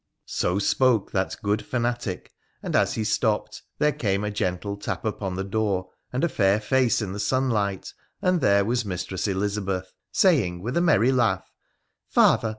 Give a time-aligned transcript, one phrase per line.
[0.25, 2.31] 'So spoke that good fanatic,
[2.63, 6.59] and as he stopped there came a gentle tap upon the door, and a fair
[6.59, 11.51] face in the sunlight, and there was Mistress Elizabeth saying, with a merry laugh:'
[12.15, 12.49] Father